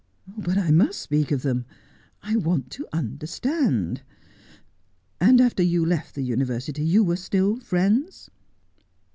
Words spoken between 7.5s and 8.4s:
friends